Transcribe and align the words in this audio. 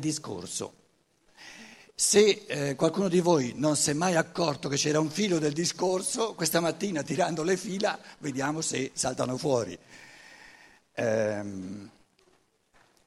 discorso. 0.00 0.74
Se 1.94 2.44
eh, 2.46 2.74
qualcuno 2.74 3.08
di 3.08 3.20
voi 3.20 3.52
non 3.56 3.76
si 3.76 3.90
è 3.90 3.92
mai 3.92 4.16
accorto 4.16 4.68
che 4.68 4.76
c'era 4.76 4.98
un 4.98 5.10
filo 5.10 5.38
del 5.38 5.52
discorso, 5.52 6.34
questa 6.34 6.58
mattina 6.58 7.02
tirando 7.02 7.42
le 7.42 7.56
fila 7.56 7.98
vediamo 8.18 8.62
se 8.62 8.90
saltano 8.94 9.36
fuori. 9.36 9.78
Ehm, 10.94 11.90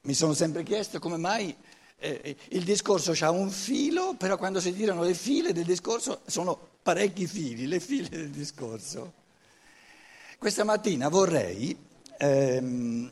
mi 0.02 0.14
sono 0.14 0.34
sempre 0.34 0.64
chiesto 0.64 1.00
come 1.00 1.18
mai 1.18 1.56
eh, 2.04 2.36
il 2.50 2.64
discorso 2.64 3.14
ha 3.24 3.32
un 3.32 3.50
filo, 3.50 4.16
però 4.16 4.38
quando 4.38 4.60
si 4.60 4.76
tirano 4.76 5.04
le 5.04 5.14
file 5.14 5.54
del 5.54 5.64
discorso 5.64 6.22
sono 6.26 6.72
parecchi 6.84 7.26
fili, 7.28 7.66
le 7.66 7.80
file 7.80 8.10
del 8.10 8.30
discorso. 8.30 9.14
Questa 10.38 10.66
mattina 10.66 11.08
vorrei 11.08 11.76
ehm, 12.18 13.10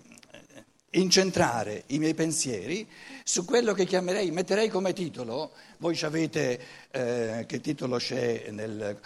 incentrare 0.92 1.84
i 1.88 2.00
miei 2.00 2.14
pensieri 2.14 2.86
su 3.24 3.46
quello 3.46 3.74
che 3.74 3.86
chiamerei, 3.86 4.30
metterei 4.32 4.68
come 4.68 4.92
titolo, 4.92 5.52
voi 5.78 5.96
sapete 5.96 6.60
eh, 6.92 7.46
che 7.48 7.62
titolo 7.62 7.98
c'è 7.98 8.50
nel 8.50 9.00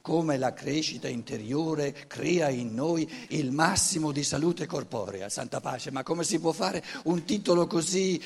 come 0.00 0.38
la 0.38 0.54
crescita 0.54 1.06
interiore 1.06 1.92
crea 2.06 2.48
in 2.48 2.74
noi 2.74 3.08
il 3.28 3.52
massimo 3.52 4.10
di 4.10 4.22
salute 4.22 4.66
corporea, 4.66 5.28
santa 5.28 5.60
pace, 5.60 5.90
ma 5.90 6.02
come 6.02 6.24
si 6.24 6.38
può 6.38 6.52
fare 6.52 6.82
un 7.04 7.24
titolo 7.24 7.66
così, 7.66 8.22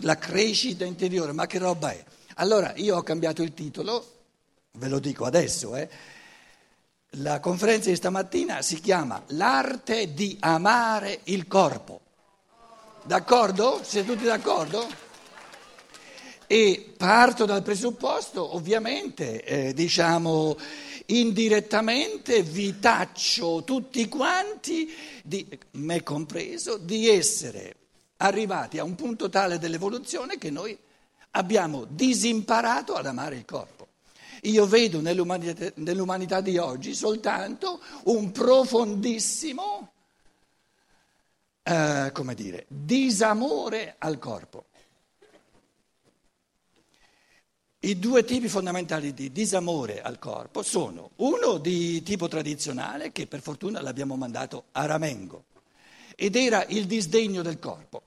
la 0.00 0.18
crescita 0.18 0.84
interiore, 0.84 1.32
ma 1.32 1.46
che 1.46 1.58
roba 1.58 1.92
è? 1.92 2.04
Allora 2.36 2.72
io 2.76 2.96
ho 2.96 3.02
cambiato 3.02 3.42
il 3.42 3.54
titolo, 3.54 4.04
ve 4.72 4.88
lo 4.88 4.98
dico 4.98 5.24
adesso, 5.24 5.76
eh. 5.76 5.88
La 7.14 7.40
conferenza 7.40 7.90
di 7.90 7.96
stamattina 7.96 8.62
si 8.62 8.80
chiama 8.80 9.20
L'arte 9.28 10.14
di 10.14 10.36
amare 10.40 11.20
il 11.24 11.48
corpo. 11.48 12.09
D'accordo? 13.02 13.80
Siete 13.82 14.12
tutti 14.12 14.24
d'accordo? 14.24 14.86
E 16.46 16.94
parto 16.96 17.44
dal 17.44 17.62
presupposto, 17.62 18.54
ovviamente, 18.54 19.42
eh, 19.44 19.72
diciamo, 19.72 20.56
indirettamente 21.06 22.42
vi 22.42 22.78
taccio 22.78 23.62
tutti 23.64 24.08
quanti, 24.08 24.92
di, 25.22 25.46
me 25.72 26.02
compreso, 26.02 26.76
di 26.76 27.08
essere 27.08 27.76
arrivati 28.18 28.78
a 28.78 28.84
un 28.84 28.94
punto 28.96 29.28
tale 29.28 29.58
dell'evoluzione 29.58 30.38
che 30.38 30.50
noi 30.50 30.76
abbiamo 31.32 31.86
disimparato 31.88 32.94
ad 32.94 33.06
amare 33.06 33.36
il 33.36 33.44
corpo. 33.44 33.88
Io 34.42 34.66
vedo 34.66 35.00
nell'umanità, 35.00 35.70
nell'umanità 35.76 36.40
di 36.40 36.58
oggi 36.58 36.94
soltanto 36.94 37.80
un 38.04 38.32
profondissimo 38.32 39.92
eh, 41.62 42.10
come 42.12 42.34
dire, 42.34 42.66
disamore 42.68 43.96
al 43.98 44.18
corpo. 44.18 44.66
I 47.82 47.98
due 47.98 48.24
tipi 48.24 48.48
fondamentali 48.48 49.14
di 49.14 49.32
disamore 49.32 50.02
al 50.02 50.18
corpo 50.18 50.62
sono 50.62 51.12
uno 51.16 51.56
di 51.56 52.02
tipo 52.02 52.28
tradizionale, 52.28 53.10
che 53.10 53.26
per 53.26 53.40
fortuna 53.40 53.80
l'abbiamo 53.80 54.16
mandato 54.16 54.64
a 54.72 54.84
Ramengo, 54.84 55.44
ed 56.14 56.36
era 56.36 56.64
il 56.66 56.86
disdegno 56.86 57.40
del 57.40 57.58
corpo 57.58 58.02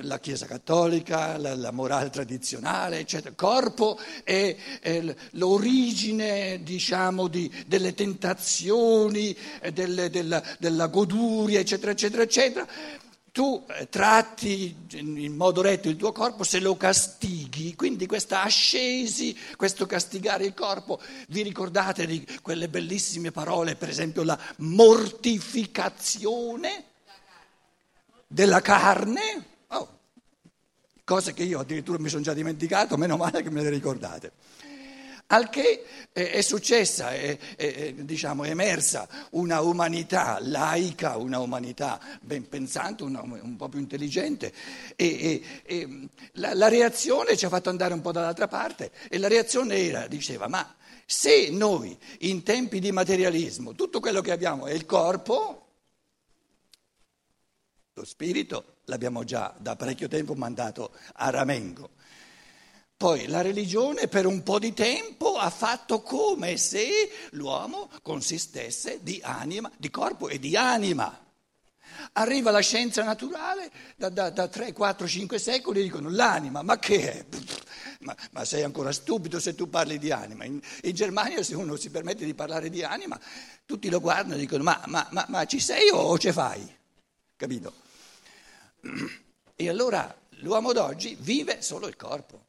la 0.00 0.18
Chiesa 0.18 0.46
cattolica, 0.46 1.36
la, 1.36 1.54
la 1.54 1.70
morale 1.70 2.10
tradizionale, 2.10 2.98
eccetera. 2.98 3.34
Corpo 3.34 3.98
è, 4.24 4.56
è 4.80 5.14
l'origine, 5.32 6.60
diciamo, 6.62 7.28
di, 7.28 7.50
delle 7.66 7.94
tentazioni, 7.94 9.36
delle, 9.72 10.10
della, 10.10 10.42
della 10.58 10.86
goduria, 10.86 11.60
eccetera, 11.60 11.92
eccetera, 11.92 12.22
eccetera. 12.22 12.66
Tu 13.32 13.64
eh, 13.66 13.88
tratti 13.88 14.76
in 14.92 15.34
modo 15.34 15.62
retto 15.62 15.88
il 15.88 15.96
tuo 15.96 16.12
corpo 16.12 16.44
se 16.44 16.60
lo 16.60 16.76
castighi, 16.76 17.74
quindi 17.74 18.06
questa 18.06 18.42
ascesi, 18.42 19.34
questo 19.56 19.86
castigare 19.86 20.44
il 20.44 20.52
corpo, 20.52 21.00
vi 21.28 21.40
ricordate 21.40 22.04
di 22.04 22.26
quelle 22.42 22.68
bellissime 22.68 23.30
parole, 23.30 23.74
per 23.74 23.88
esempio 23.88 24.22
la 24.22 24.38
mortificazione 24.58 26.84
della 28.26 28.60
carne? 28.60 29.51
Cose 31.12 31.34
che 31.34 31.42
io 31.42 31.58
addirittura 31.58 31.98
mi 31.98 32.08
sono 32.08 32.22
già 32.22 32.32
dimenticato, 32.32 32.96
meno 32.96 33.18
male 33.18 33.42
che 33.42 33.50
me 33.50 33.62
le 33.62 33.68
ricordate. 33.68 34.32
Al 35.26 35.50
che 35.50 35.84
è 36.10 36.40
successa, 36.40 37.12
è, 37.12 37.36
è, 37.54 37.92
diciamo, 37.92 38.44
è 38.44 38.48
emersa 38.48 39.06
una 39.32 39.60
umanità 39.60 40.38
laica, 40.40 41.18
una 41.18 41.38
umanità 41.38 42.00
ben 42.22 42.48
pensante, 42.48 43.02
una, 43.02 43.20
un 43.20 43.56
po' 43.56 43.68
più 43.68 43.78
intelligente 43.78 44.54
e, 44.96 45.06
e, 45.06 45.42
e 45.64 46.08
la, 46.32 46.54
la 46.54 46.68
reazione 46.68 47.36
ci 47.36 47.44
ha 47.44 47.50
fatto 47.50 47.68
andare 47.68 47.92
un 47.92 48.00
po' 48.00 48.12
dall'altra 48.12 48.48
parte 48.48 48.90
e 49.10 49.18
la 49.18 49.28
reazione 49.28 49.76
era, 49.76 50.06
diceva, 50.06 50.48
ma 50.48 50.74
se 51.04 51.50
noi 51.50 51.94
in 52.20 52.42
tempi 52.42 52.80
di 52.80 52.90
materialismo 52.90 53.74
tutto 53.74 54.00
quello 54.00 54.22
che 54.22 54.32
abbiamo 54.32 54.66
è 54.66 54.72
il 54.72 54.86
corpo, 54.86 55.61
lo 57.94 58.04
spirito 58.06 58.76
l'abbiamo 58.86 59.22
già 59.22 59.54
da 59.58 59.76
parecchio 59.76 60.08
tempo 60.08 60.34
mandato 60.34 60.92
a 61.14 61.28
Ramengo. 61.28 61.90
Poi 62.96 63.26
la 63.26 63.42
religione 63.42 64.08
per 64.08 64.24
un 64.24 64.42
po' 64.42 64.58
di 64.58 64.72
tempo 64.72 65.36
ha 65.36 65.50
fatto 65.50 66.00
come 66.00 66.56
se 66.56 66.88
l'uomo 67.32 67.90
consistesse 68.00 69.00
di 69.02 69.20
anima, 69.22 69.70
di 69.76 69.90
corpo 69.90 70.28
e 70.28 70.38
di 70.38 70.56
anima. 70.56 71.20
Arriva 72.12 72.50
la 72.50 72.60
scienza 72.60 73.02
naturale 73.02 73.70
da, 73.96 74.08
da, 74.08 74.30
da 74.30 74.48
3, 74.48 74.72
4, 74.72 75.06
5 75.06 75.38
secoli 75.38 75.80
e 75.80 75.82
dicono 75.82 76.08
l'anima, 76.08 76.62
ma 76.62 76.78
che 76.78 77.12
è? 77.12 77.26
Ma, 78.00 78.16
ma, 78.30 78.44
sei 78.44 78.62
ancora 78.62 78.90
stupido 78.90 79.38
se 79.38 79.54
tu 79.54 79.68
parli 79.68 79.98
di 79.98 80.10
anima. 80.10 80.44
In, 80.44 80.60
in, 80.82 80.94
Germania 80.94 81.42
se 81.42 81.54
uno 81.54 81.76
si 81.76 81.90
permette 81.90 82.24
di 82.24 82.34
parlare 82.34 82.70
di 82.70 82.82
anima, 82.82 83.20
tutti 83.66 83.90
lo 83.90 84.00
guardano 84.00 84.34
e 84.34 84.38
dicono 84.38 84.62
ma, 84.62 84.80
ma, 84.86 85.06
ma 85.28 85.44
ci 85.44 85.60
sei 85.60 85.90
o 85.90 86.18
ce 86.18 86.32
fai? 86.32 86.80
Capito? 87.42 87.72
E 89.54 89.68
allora 89.68 90.12
l'uomo 90.40 90.72
d'oggi 90.72 91.16
vive 91.20 91.60
solo 91.62 91.86
il 91.86 91.94
corpo. 91.94 92.46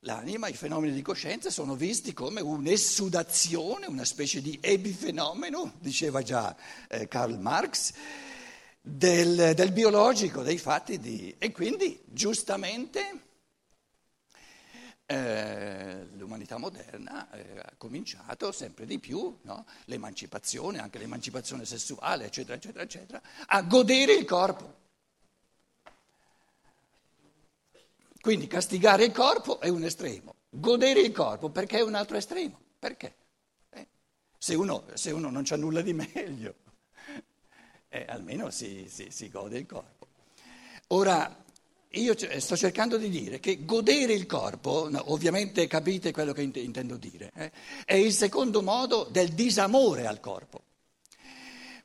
L'anima, 0.00 0.48
i 0.48 0.54
fenomeni 0.54 0.94
di 0.94 1.02
coscienza 1.02 1.50
sono 1.50 1.74
visti 1.74 2.14
come 2.14 2.40
un'essudazione, 2.40 3.86
una 3.86 4.06
specie 4.06 4.40
di 4.40 4.56
epifenomeno, 4.62 5.74
diceva 5.80 6.22
già 6.22 6.56
eh, 6.88 7.06
Karl 7.08 7.38
Marx, 7.38 7.92
del, 8.80 9.52
del, 9.54 9.72
biologico, 9.72 10.42
dei 10.42 10.58
fatti 10.58 10.98
di... 10.98 11.34
E 11.36 11.50
quindi 11.50 12.00
giustamente 12.06 13.27
eh, 15.10 16.06
l'umanità 16.16 16.58
moderna 16.58 17.30
eh, 17.30 17.58
ha 17.60 17.72
cominciato 17.78 18.52
sempre 18.52 18.84
di 18.84 18.98
più, 18.98 19.38
no? 19.42 19.64
l'emancipazione, 19.86 20.80
anche 20.80 20.98
l'emancipazione 20.98 21.64
sessuale, 21.64 22.26
eccetera, 22.26 22.56
eccetera, 22.56 22.84
eccetera, 22.84 23.22
a 23.46 23.62
godere 23.62 24.12
il 24.12 24.26
corpo. 24.26 24.76
Quindi 28.20 28.46
castigare 28.48 29.04
il 29.04 29.12
corpo 29.12 29.60
è 29.60 29.68
un 29.68 29.84
estremo, 29.84 30.34
godere 30.50 31.00
il 31.00 31.12
corpo 31.12 31.48
perché 31.48 31.78
è 31.78 31.82
un 31.82 31.94
altro 31.94 32.18
estremo. 32.18 32.60
Perché? 32.78 33.14
Eh, 33.70 33.86
se, 34.36 34.54
uno, 34.54 34.84
se, 34.92 35.10
uno, 35.10 35.30
non 35.30 35.42
c'ha 35.42 35.56
nulla 35.56 35.80
di 35.80 35.94
meglio, 36.12 36.54
eh, 37.88 38.04
almeno 38.06 38.50
si, 38.50 38.86
si, 38.90 39.10
si 39.10 39.30
gode 39.30 39.56
il 39.56 39.64
corpo. 39.64 40.06
Ora, 40.88 41.44
io 41.92 42.14
sto 42.38 42.56
cercando 42.56 42.98
di 42.98 43.08
dire 43.08 43.40
che 43.40 43.64
godere 43.64 44.12
il 44.12 44.26
corpo, 44.26 44.90
ovviamente 45.10 45.66
capite 45.66 46.12
quello 46.12 46.32
che 46.32 46.42
intendo 46.42 46.96
dire, 46.96 47.30
eh, 47.34 47.52
è 47.84 47.94
il 47.94 48.12
secondo 48.12 48.62
modo 48.62 49.08
del 49.10 49.30
disamore 49.30 50.06
al 50.06 50.20
corpo. 50.20 50.62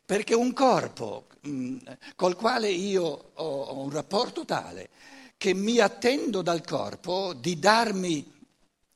Perché 0.05 0.35
un 0.35 0.51
corpo 0.51 1.27
mh, 1.41 1.77
col 2.15 2.35
quale 2.35 2.69
io 2.69 3.31
ho, 3.33 3.61
ho 3.63 3.79
un 3.79 3.89
rapporto 3.89 4.43
tale 4.43 4.89
che 5.37 5.53
mi 5.53 5.79
attendo 5.79 6.41
dal 6.41 6.63
corpo 6.65 7.33
di 7.33 7.57
darmi 7.57 8.31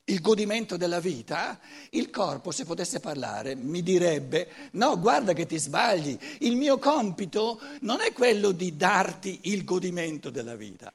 il 0.09 0.21
godimento 0.21 0.77
della 0.77 0.99
vita, 0.99 1.59
il 1.91 2.09
corpo, 2.09 2.51
se 2.51 2.63
potesse 2.63 2.99
parlare, 2.99 3.55
mi 3.55 3.83
direbbe, 3.83 4.49
no, 4.71 4.99
guarda 4.99 5.33
che 5.33 5.45
ti 5.45 5.57
sbagli, 5.57 6.17
il 6.39 6.55
mio 6.55 6.77
compito 6.77 7.59
non 7.81 7.99
è 7.99 8.13
quello 8.13 8.51
di 8.51 8.77
darti 8.77 9.39
il 9.43 9.63
godimento 9.65 10.29
della 10.29 10.55
vita. 10.55 10.93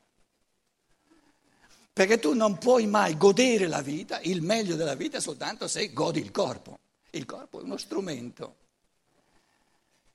Perché 1.93 2.19
tu 2.19 2.33
non 2.33 2.56
puoi 2.56 2.87
mai 2.87 3.17
godere 3.17 3.67
la 3.67 3.83
vita, 3.83 4.21
il 4.21 4.41
meglio 4.41 4.77
della 4.77 4.94
vita, 4.94 5.21
soltanto 5.21 5.69
se 5.69 5.93
godi 5.93 6.21
il 6.21 6.31
corpo. 6.31 6.79
Il 7.11 7.27
corpo 7.27 7.61
è 7.61 7.62
uno 7.62 7.77
strumento. 7.77 8.56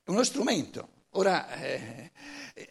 È 0.04 0.10
uno 0.10 0.24
strumento. 0.24 0.96
Ora, 1.12 1.52
eh, 1.54 2.12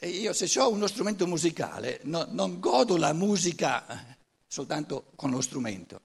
io 0.00 0.32
se 0.32 0.58
ho 0.58 0.70
uno 0.70 0.86
strumento 0.88 1.26
musicale, 1.26 2.00
no, 2.04 2.26
non 2.30 2.58
godo 2.58 2.96
la 2.96 3.12
musica 3.12 4.16
soltanto 4.46 5.12
con 5.14 5.30
lo 5.30 5.40
strumento. 5.40 6.00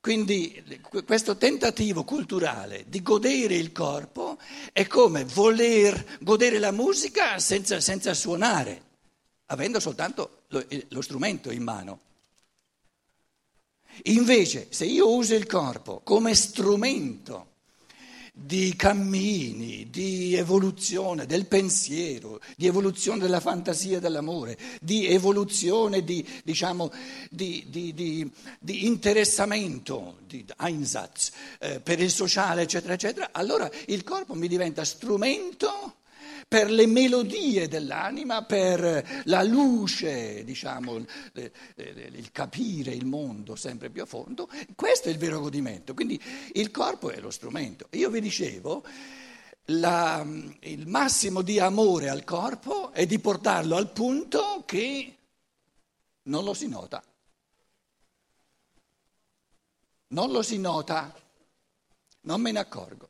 Quindi 0.00 0.80
questo 1.04 1.36
tentativo 1.36 2.04
culturale 2.04 2.84
di 2.86 3.02
godere 3.02 3.56
il 3.56 3.72
corpo 3.72 4.38
è 4.72 4.86
come 4.86 5.24
voler 5.24 6.18
godere 6.20 6.58
la 6.58 6.70
musica 6.70 7.38
senza, 7.40 7.80
senza 7.80 8.14
suonare, 8.14 8.82
avendo 9.46 9.80
soltanto 9.80 10.44
lo, 10.48 10.64
lo 10.88 11.02
strumento 11.02 11.50
in 11.50 11.62
mano. 11.62 12.00
Invece, 14.04 14.68
se 14.70 14.84
io 14.84 15.12
uso 15.12 15.34
il 15.34 15.46
corpo 15.46 16.00
come 16.04 16.34
strumento 16.34 17.47
di 18.40 18.76
cammini, 18.76 19.90
di 19.90 20.34
evoluzione 20.34 21.26
del 21.26 21.46
pensiero, 21.46 22.40
di 22.56 22.66
evoluzione 22.66 23.18
della 23.18 23.40
fantasia 23.40 23.98
dell'amore, 23.98 24.56
di 24.80 25.06
evoluzione 25.06 26.04
di, 26.04 26.26
diciamo, 26.44 26.92
di, 27.30 27.66
di, 27.68 28.30
di 28.60 28.86
interessamento, 28.86 30.18
di 30.26 30.44
Einsatz 30.60 31.32
eh, 31.58 31.80
per 31.80 32.00
il 32.00 32.10
sociale, 32.10 32.62
eccetera, 32.62 32.94
eccetera, 32.94 33.30
allora 33.32 33.68
il 33.86 34.04
corpo 34.04 34.34
mi 34.34 34.46
diventa 34.46 34.84
strumento 34.84 35.97
per 36.48 36.70
le 36.70 36.86
melodie 36.86 37.68
dell'anima, 37.68 38.42
per 38.42 39.22
la 39.24 39.42
luce, 39.42 40.42
diciamo, 40.44 40.96
il 40.96 42.30
capire 42.32 42.94
il 42.94 43.04
mondo 43.04 43.54
sempre 43.54 43.90
più 43.90 44.02
a 44.02 44.06
fondo. 44.06 44.48
Questo 44.74 45.08
è 45.08 45.12
il 45.12 45.18
vero 45.18 45.40
godimento. 45.40 45.92
Quindi 45.92 46.18
il 46.54 46.70
corpo 46.70 47.10
è 47.10 47.20
lo 47.20 47.30
strumento. 47.30 47.88
Io 47.90 48.08
vi 48.08 48.22
dicevo, 48.22 48.82
la, 49.66 50.26
il 50.60 50.86
massimo 50.86 51.42
di 51.42 51.58
amore 51.58 52.08
al 52.08 52.24
corpo 52.24 52.92
è 52.92 53.04
di 53.04 53.18
portarlo 53.18 53.76
al 53.76 53.92
punto 53.92 54.62
che 54.64 55.16
non 56.22 56.44
lo 56.44 56.54
si 56.54 56.66
nota. 56.66 57.02
Non 60.10 60.30
lo 60.30 60.40
si 60.40 60.58
nota, 60.58 61.14
non 62.22 62.40
me 62.40 62.52
ne 62.52 62.58
accorgo. 62.58 63.08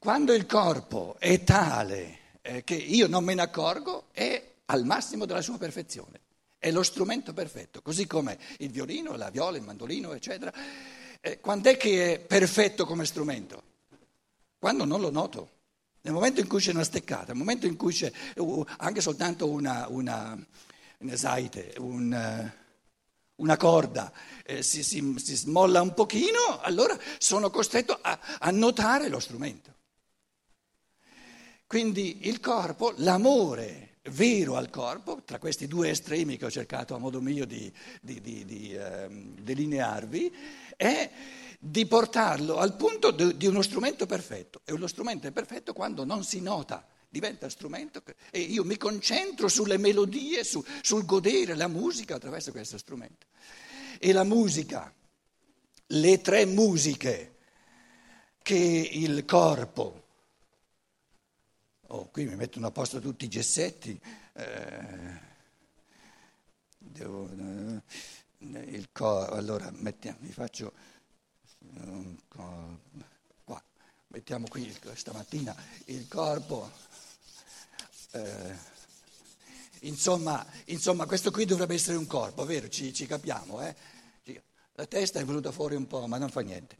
Quando 0.00 0.32
il 0.32 0.46
corpo 0.46 1.16
è 1.18 1.42
tale 1.42 2.18
eh, 2.40 2.62
che 2.62 2.76
io 2.76 3.08
non 3.08 3.24
me 3.24 3.34
ne 3.34 3.42
accorgo, 3.42 4.04
è 4.12 4.54
al 4.66 4.84
massimo 4.84 5.24
della 5.24 5.42
sua 5.42 5.58
perfezione. 5.58 6.20
È 6.56 6.70
lo 6.70 6.84
strumento 6.84 7.32
perfetto, 7.32 7.82
così 7.82 8.06
come 8.06 8.38
il 8.58 8.70
violino, 8.70 9.16
la 9.16 9.30
viola, 9.30 9.56
il 9.56 9.64
mandolino, 9.64 10.12
eccetera. 10.12 10.52
Eh, 11.20 11.40
quando 11.40 11.70
è 11.70 11.76
che 11.76 12.14
è 12.14 12.18
perfetto 12.20 12.86
come 12.86 13.04
strumento? 13.06 13.62
Quando 14.56 14.84
non 14.84 15.00
lo 15.00 15.10
noto. 15.10 15.50
Nel 16.02 16.12
momento 16.14 16.38
in 16.38 16.46
cui 16.46 16.60
c'è 16.60 16.70
una 16.70 16.84
steccata, 16.84 17.26
nel 17.32 17.36
momento 17.36 17.66
in 17.66 17.76
cui 17.76 17.92
c'è 17.92 18.10
uh, 18.36 18.64
anche 18.76 19.00
soltanto 19.00 19.50
una, 19.50 19.86
una, 19.88 20.38
una 20.98 21.16
saite, 21.16 21.74
un, 21.78 22.12
uh, 22.12 23.42
una 23.42 23.56
corda, 23.56 24.12
eh, 24.44 24.62
si, 24.62 24.84
si, 24.84 25.14
si, 25.18 25.34
smolla 25.34 25.82
un 25.82 25.92
pochino, 25.92 26.60
allora 26.60 26.96
sono 27.18 27.50
costretto 27.50 27.98
a, 28.00 28.16
a 28.38 28.50
notare 28.52 29.08
lo 29.08 29.18
strumento. 29.18 29.74
Quindi 31.68 32.26
il 32.28 32.40
corpo, 32.40 32.94
l'amore 32.96 33.98
vero 34.04 34.56
al 34.56 34.70
corpo, 34.70 35.22
tra 35.22 35.38
questi 35.38 35.66
due 35.66 35.90
estremi 35.90 36.38
che 36.38 36.46
ho 36.46 36.50
cercato 36.50 36.94
a 36.94 36.98
modo 36.98 37.20
mio 37.20 37.44
di, 37.44 37.70
di, 38.00 38.22
di, 38.22 38.46
di 38.46 38.72
eh, 38.72 39.06
delinearvi, 39.10 40.34
è 40.74 41.10
di 41.58 41.84
portarlo 41.84 42.56
al 42.56 42.74
punto 42.74 43.10
di 43.10 43.46
uno 43.46 43.60
strumento 43.60 44.06
perfetto. 44.06 44.62
E 44.64 44.72
uno 44.72 44.86
strumento 44.86 45.26
è 45.26 45.30
perfetto 45.30 45.74
quando 45.74 46.04
non 46.06 46.24
si 46.24 46.40
nota, 46.40 46.88
diventa 47.06 47.50
strumento 47.50 48.02
e 48.30 48.40
io 48.40 48.64
mi 48.64 48.78
concentro 48.78 49.46
sulle 49.48 49.76
melodie, 49.76 50.44
su, 50.44 50.64
sul 50.80 51.04
godere 51.04 51.54
la 51.54 51.68
musica 51.68 52.14
attraverso 52.14 52.50
questo 52.50 52.78
strumento. 52.78 53.26
E 53.98 54.14
la 54.14 54.24
musica, 54.24 54.90
le 55.88 56.20
tre 56.22 56.46
musiche 56.46 57.34
che 58.40 58.56
il 58.90 59.26
corpo 59.26 60.06
Oh, 61.90 62.08
qui 62.10 62.24
mi 62.26 62.36
mettono 62.36 62.66
a 62.66 62.70
posto 62.70 63.00
tutti 63.00 63.24
i 63.24 63.28
gessetti. 63.28 63.98
Eh, 64.34 65.18
devo, 66.78 67.28
eh, 67.30 67.82
il 68.76 68.88
co- 68.92 69.26
allora 69.26 69.70
mettiamo, 69.72 70.18
vi 70.20 70.32
faccio 70.32 70.72
co- 72.28 72.80
qua, 73.44 73.62
mettiamo 74.08 74.46
qui 74.48 74.74
stamattina 74.94 75.54
il 75.86 76.06
corpo. 76.08 76.70
Eh, 78.12 78.56
insomma, 79.82 80.44
insomma, 80.66 81.06
questo 81.06 81.30
qui 81.30 81.44
dovrebbe 81.44 81.74
essere 81.74 81.96
un 81.96 82.06
corpo, 82.06 82.44
vero? 82.44 82.68
Ci, 82.68 82.92
ci 82.92 83.06
capiamo, 83.06 83.60
eh? 83.62 83.74
La 84.74 84.86
testa 84.86 85.18
è 85.18 85.24
venuta 85.24 85.50
fuori 85.50 85.74
un 85.74 85.86
po', 85.86 86.06
ma 86.06 86.18
non 86.18 86.30
fa 86.30 86.40
niente. 86.40 86.76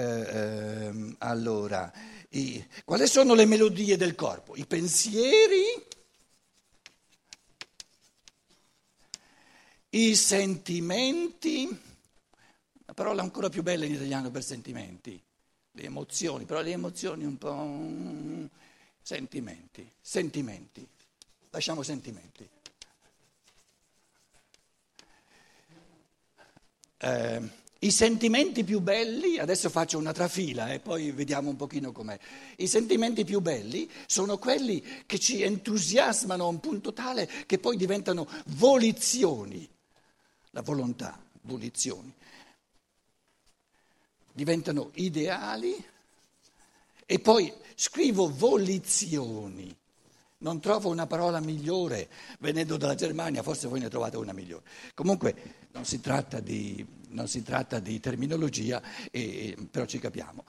Eh, 0.00 0.86
ehm, 0.86 1.16
allora, 1.18 1.92
i, 2.30 2.66
quali 2.86 3.06
sono 3.06 3.34
le 3.34 3.44
melodie 3.44 3.98
del 3.98 4.14
corpo? 4.14 4.56
I 4.56 4.64
pensieri, 4.64 5.62
i 9.90 10.16
sentimenti, 10.16 11.68
la 12.86 12.94
parola 12.94 13.20
ancora 13.20 13.50
più 13.50 13.62
bella 13.62 13.84
in 13.84 13.92
italiano 13.92 14.30
per 14.30 14.42
sentimenti, 14.42 15.22
le 15.72 15.82
emozioni, 15.82 16.46
però 16.46 16.62
le 16.62 16.70
emozioni 16.70 17.24
un 17.24 17.36
po'... 17.36 18.48
sentimenti, 19.02 19.86
sentimenti, 20.00 20.88
lasciamo 21.50 21.82
sentimenti. 21.82 22.48
Eh, 27.02 27.50
i 27.82 27.90
sentimenti 27.90 28.62
più 28.62 28.80
belli, 28.80 29.38
adesso 29.38 29.70
faccio 29.70 29.96
una 29.96 30.12
trafila 30.12 30.70
e 30.70 30.80
poi 30.80 31.12
vediamo 31.12 31.48
un 31.48 31.56
pochino 31.56 31.92
com'è. 31.92 32.18
I 32.56 32.66
sentimenti 32.66 33.24
più 33.24 33.40
belli 33.40 33.90
sono 34.06 34.36
quelli 34.36 34.84
che 35.06 35.18
ci 35.18 35.42
entusiasmano 35.42 36.44
a 36.44 36.48
un 36.48 36.60
punto 36.60 36.92
tale 36.92 37.26
che 37.46 37.58
poi 37.58 37.78
diventano 37.78 38.28
volizioni. 38.48 39.66
La 40.50 40.60
volontà, 40.60 41.18
volizioni. 41.42 42.12
Diventano 44.32 44.90
ideali 44.94 45.82
e 47.06 47.18
poi 47.18 47.50
scrivo 47.74 48.30
volizioni. 48.30 49.74
Non 50.38 50.60
trovo 50.60 50.90
una 50.90 51.06
parola 51.06 51.40
migliore 51.40 52.10
venendo 52.40 52.76
dalla 52.76 52.94
Germania, 52.94 53.42
forse 53.42 53.68
voi 53.68 53.80
ne 53.80 53.88
trovate 53.88 54.18
una 54.18 54.32
migliore. 54.32 54.64
Comunque 54.92 55.68
non 55.72 55.86
si 55.86 56.00
tratta 56.00 56.40
di 56.40 56.98
non 57.10 57.28
si 57.28 57.42
tratta 57.42 57.78
di 57.78 58.00
terminologia, 58.00 58.82
e, 59.10 59.56
però 59.70 59.86
ci 59.86 59.98
capiamo. 59.98 60.44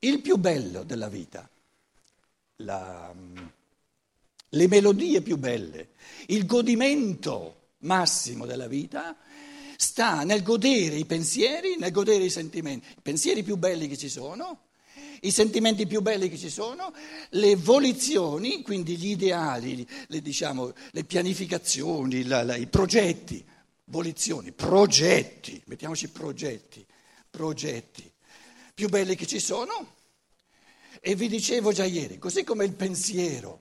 Il 0.00 0.20
più 0.20 0.36
bello 0.36 0.82
della 0.82 1.08
vita, 1.08 1.48
la, 2.56 3.14
le 4.48 4.68
melodie 4.68 5.22
più 5.22 5.36
belle, 5.36 5.90
il 6.26 6.46
godimento 6.46 7.60
massimo 7.78 8.46
della 8.46 8.68
vita 8.68 9.16
sta 9.76 10.22
nel 10.24 10.42
godere 10.42 10.96
i 10.96 11.04
pensieri, 11.04 11.76
nel 11.78 11.90
godere 11.90 12.24
i 12.24 12.30
sentimenti, 12.30 12.86
i 12.90 13.00
pensieri 13.02 13.42
più 13.42 13.56
belli 13.56 13.88
che 13.88 13.96
ci 13.96 14.08
sono, 14.08 14.66
i 15.22 15.30
sentimenti 15.30 15.86
più 15.86 16.02
belli 16.02 16.28
che 16.28 16.38
ci 16.38 16.50
sono, 16.50 16.92
le 17.30 17.56
volizioni, 17.56 18.62
quindi 18.62 18.96
gli 18.96 19.10
ideali, 19.10 19.86
le, 20.08 20.20
diciamo, 20.20 20.72
le 20.90 21.04
pianificazioni, 21.04 22.24
la, 22.24 22.42
la, 22.42 22.56
i 22.56 22.66
progetti 22.66 23.44
volizioni, 23.92 24.52
progetti, 24.52 25.62
mettiamoci 25.66 26.08
progetti, 26.08 26.84
progetti 27.28 28.10
più 28.72 28.88
belli 28.88 29.14
che 29.14 29.26
ci 29.26 29.38
sono. 29.38 30.00
E 30.98 31.14
vi 31.14 31.28
dicevo 31.28 31.72
già 31.72 31.84
ieri, 31.84 32.18
così 32.18 32.42
come 32.42 32.64
il 32.64 32.72
pensiero, 32.72 33.60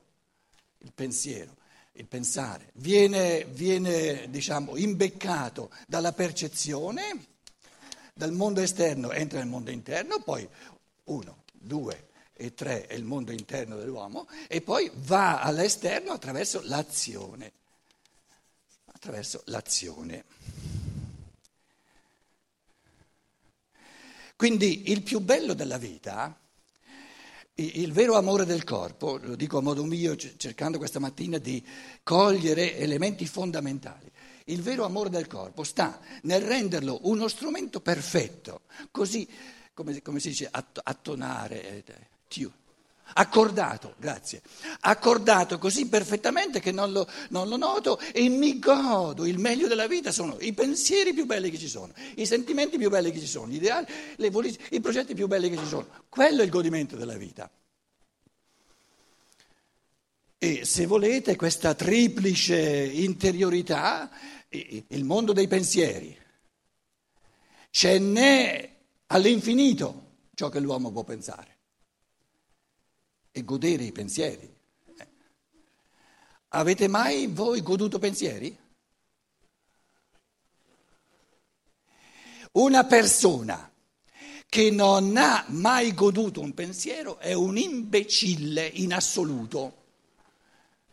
il 0.80 0.94
pensiero, 0.94 1.58
il 1.94 2.06
pensare, 2.08 2.70
viene, 2.76 3.46
viene 3.46 4.30
diciamo, 4.30 4.78
imbeccato 4.78 5.70
dalla 5.86 6.14
percezione, 6.14 7.26
dal 8.14 8.32
mondo 8.32 8.62
esterno 8.62 9.12
entra 9.12 9.40
nel 9.40 9.48
mondo 9.48 9.70
interno, 9.70 10.22
poi 10.22 10.48
uno, 11.06 11.44
due 11.52 12.10
e 12.34 12.54
tre 12.54 12.88
è 12.88 12.94
il 12.94 13.04
mondo 13.04 13.32
interno 13.32 13.76
dell'uomo, 13.76 14.28
e 14.48 14.62
poi 14.62 14.90
va 14.94 15.42
all'esterno 15.42 16.12
attraverso 16.12 16.62
l'azione 16.64 17.52
attraverso 19.01 19.41
l'azione. 19.46 20.25
Quindi 24.36 24.91
il 24.91 25.01
più 25.01 25.20
bello 25.22 25.55
della 25.55 25.79
vita, 25.79 26.39
il 27.55 27.91
vero 27.91 28.15
amore 28.15 28.46
del 28.46 28.63
corpo, 28.63 29.17
lo 29.17 29.36
dico 29.36 29.58
a 29.58 29.62
modo 29.62 29.84
mio 29.86 30.15
cercando 30.15 30.77
questa 30.77 31.00
mattina 31.00 31.39
di 31.39 31.65
cogliere 32.03 32.77
elementi 32.77 33.25
fondamentali, 33.25 34.12
il 34.46 34.62
vero 34.62 34.86
amore 34.86 35.10
del 35.10 35.25
corpo 35.25 35.63
sta 35.63 36.00
nel 36.24 36.41
renderlo 36.43 37.00
uno 37.03 37.27
strumento 37.27 37.81
perfetto, 37.81 38.62
così 38.91 39.27
come, 39.74 40.00
come 40.03 40.20
si 40.20 40.29
dice 40.29 40.48
attonare, 40.51 41.84
accordato, 43.13 43.96
grazie, 43.98 44.41
accordato 44.82 45.58
così 45.58 45.88
perfettamente 45.88 46.60
che 46.60 46.72
non 46.72 46.91
lo, 46.91 47.08
non 47.30 47.48
lo, 47.48 47.58
noto 47.58 48.00
e 48.00 48.30
mi 48.30 48.60
godo. 48.60 49.25
Il 49.25 49.39
meglio 49.39 49.68
della 49.68 49.88
vita 49.88 50.12
sono 50.12 50.38
i 50.39 50.53
pensieri 50.53 51.13
più 51.13 51.25
belli 51.25 51.50
che 51.50 51.58
ci 51.58 51.68
sono, 51.68 51.94
i 52.15 52.25
sentimenti 52.25 52.77
più 52.77 52.89
belli 52.89 53.12
che 53.12 53.20
ci 53.20 53.27
sono, 53.27 53.48
gli 53.48 53.56
ideali, 53.56 53.86
le, 54.18 54.32
i 54.72 54.80
progetti 54.80 55.13
più 55.13 55.27
belli 55.27 55.50
che 55.50 55.58
ci 55.58 55.68
sono. 55.68 55.88
Quello 56.10 56.41
è 56.41 56.44
il 56.46 56.50
godimento 56.50 56.96
della 56.96 57.15
vita. 57.15 57.50
E 60.38 60.65
se 60.65 60.86
volete 60.88 61.36
questa 61.36 61.75
triplice 61.75 62.58
interiorità, 62.58 64.10
il 64.50 65.03
mondo 65.03 65.34
dei 65.34 65.48
pensieri, 65.48 66.18
ce 67.70 68.00
n'è 68.00 68.70
all'infinito 69.08 70.10
ciò 70.34 70.50
che 70.50 70.60
l'uomo 70.60 70.91
può 70.91 71.03
pensare 71.03 71.50
e 73.32 73.44
godere 73.44 73.84
i 73.84 73.92
pensieri. 73.92 74.54
Eh. 74.98 75.08
Avete 76.50 76.88
mai 76.88 77.28
voi 77.28 77.62
goduto 77.62 78.00
pensieri? 78.00 78.58
Una 82.54 82.84
persona 82.86 83.72
che 84.48 84.70
non 84.70 85.16
ha 85.16 85.46
mai 85.48 85.94
goduto 85.94 86.42
un 86.42 86.54
pensiero 86.54 87.18
è 87.20 87.34
un 87.34 87.58
imbecille 87.58 88.66
in 88.66 88.94
assoluto 88.94 89.80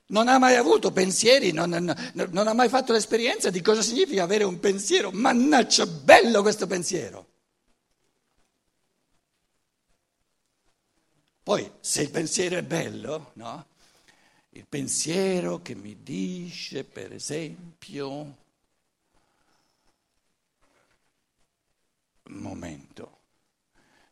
non 0.08 0.28
ha 0.28 0.38
mai 0.38 0.54
avuto 0.54 0.90
pensieri, 0.90 1.52
non, 1.52 1.70
non, 1.70 1.94
non, 2.30 2.46
ha 2.46 2.52
mai 2.54 2.68
fatto 2.68 2.92
l'esperienza 2.92 3.50
di 3.50 3.60
cosa 3.60 3.82
significa 3.82 4.22
avere 4.22 4.44
un 4.44 4.58
pensiero. 4.58 5.10
Mannaggia, 5.10 5.86
bello 5.86 6.40
questo 6.42 6.66
pensiero. 6.66 7.27
Poi, 11.48 11.72
se 11.80 12.02
il 12.02 12.10
pensiero 12.10 12.58
è 12.58 12.62
bello, 12.62 13.30
no? 13.36 13.68
Il 14.50 14.66
pensiero 14.68 15.62
che 15.62 15.74
mi 15.74 16.02
dice, 16.02 16.84
per 16.84 17.10
esempio, 17.14 18.10
un 22.24 22.34
momento, 22.34 23.20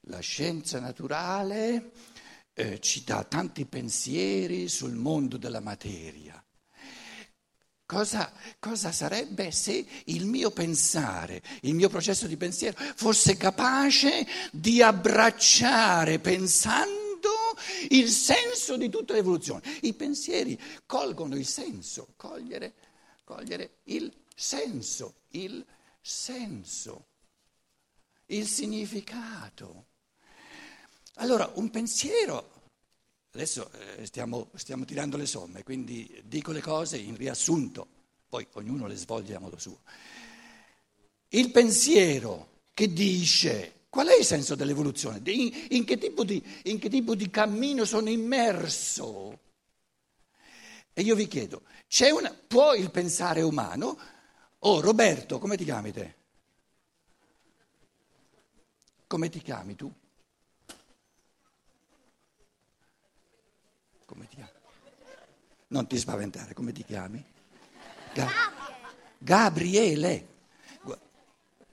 la 0.05 0.21
scienza 0.21 0.81
naturale 0.81 1.91
eh, 2.55 2.81
ci 2.81 3.05
dà 3.05 3.23
tanti 3.25 3.67
pensieri 3.67 4.67
sul 4.69 4.95
mondo 4.95 5.37
della 5.37 5.61
materia. 5.61 6.43
Cosa, 7.85 8.33
cosa, 8.59 8.93
sarebbe 8.93 9.51
se 9.51 9.87
il 10.07 10.25
mio 10.25 10.51
pensare, 10.53 11.43
il 11.61 11.75
mio 11.75 11.91
processo 11.91 12.27
di 12.27 12.39
pensiero 12.39 12.79
fosse 12.95 13.37
capace 13.37 14.27
di 14.53 14.81
abbracciare 14.81 16.19
pensando 16.19 16.96
il 17.91 18.09
senso 18.09 18.77
di 18.77 18.89
tutta 18.89 19.15
l'evoluzione? 19.15 19.63
I 19.83 19.95
pensieri 19.95 20.59
colgono 20.87 21.37
il 21.37 21.47
senso, 21.47 22.09
cogliere, 22.17 22.75
cogliere 23.25 23.79
il 23.85 24.13
senso, 24.35 25.15
il 25.31 25.65
senso, 26.01 27.07
il 28.27 28.47
significato. 28.47 29.87
Allora, 31.15 31.51
un 31.55 31.71
pensiero, 31.71 32.71
adesso 33.33 33.71
eh, 33.73 34.07
stiamo, 34.07 34.51
stiamo, 34.55 34.85
tirando 34.85 35.17
le 35.17 35.27
somme, 35.27 35.63
quindi 35.63 36.23
dico 36.25 36.53
le 36.53 36.61
cose 36.61 36.99
in 36.99 37.17
riassunto, 37.17 37.87
poi 38.29 38.47
ognuno 38.53 38.87
le 38.87 38.97
svolge 38.97 39.35
a 39.35 39.41
modo 39.41 39.59
suo. 39.59 39.81
Il 41.29 41.51
pensiero 41.51 42.61
che 42.75 42.93
dice 42.93 43.76
qual 43.97 44.09
è 44.09 44.19
il 44.19 44.27
senso 44.27 44.55
dell'evoluzione, 44.55 45.23
in, 45.25 45.51
in, 45.71 45.85
che, 45.87 45.97
tipo 45.97 46.23
di, 46.23 46.45
in 46.65 46.79
che 46.79 46.91
tipo 46.91 47.15
di 47.15 47.31
cammino 47.31 47.87
sono 47.87 48.11
immerso. 48.11 49.41
E 50.93 51.01
io 51.01 51.15
vi 51.15 51.27
chiedo, 51.27 51.63
una, 52.15 52.31
può 52.47 52.75
il 52.75 52.91
pensare 52.91 53.41
umano, 53.41 53.99
oh 54.59 54.81
Roberto, 54.83 55.39
come 55.39 55.57
ti 55.57 55.65
chiami 55.65 55.93
te? 55.93 56.15
Come 59.07 59.31
ti 59.31 59.41
chiami 59.41 59.75
tu? 59.77 59.91
Come 64.05 64.29
ti 64.29 64.35
chiami? 64.37 64.51
Non 65.69 65.87
ti 65.87 65.97
spaventare, 65.97 66.53
come 66.53 66.73
ti 66.73 66.85
chiami? 66.85 67.25
Ga- 68.13 68.53
Gabriele. 69.17 70.35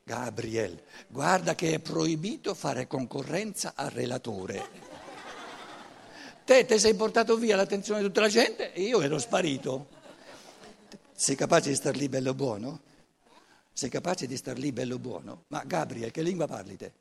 Gabriele, 0.03 0.83
guarda 1.07 1.55
che 1.55 1.73
è 1.73 1.79
proibito 1.79 2.53
fare 2.53 2.87
concorrenza 2.87 3.73
al 3.75 3.89
relatore. 3.89 4.91
Te 6.43 6.65
ti 6.65 6.77
sei 6.77 6.93
portato 6.93 7.37
via 7.37 7.55
l'attenzione 7.55 8.01
di 8.01 8.07
tutta 8.07 8.19
la 8.19 8.27
gente 8.27 8.73
e 8.73 8.81
io 8.81 9.01
ero 9.01 9.17
sparito. 9.17 9.87
Sei 11.13 11.35
capace 11.35 11.69
di 11.69 11.75
star 11.75 11.95
lì 11.95 12.09
bello 12.09 12.33
buono? 12.33 12.81
Sei 13.71 13.89
capace 13.89 14.27
di 14.27 14.35
star 14.35 14.57
lì 14.57 14.73
bello 14.73 14.99
buono? 14.99 15.45
Ma 15.47 15.63
Gabriele, 15.65 16.11
che 16.11 16.21
lingua 16.21 16.47
parli 16.47 16.75
te? 16.75 16.91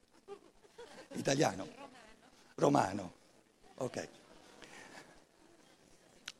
Italiano? 1.14 1.66
Romano? 2.54 3.12
Ok. 3.78 4.08